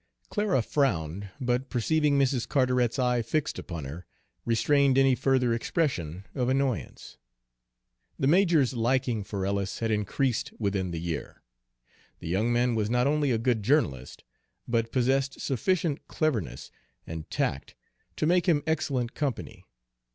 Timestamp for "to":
18.15-18.25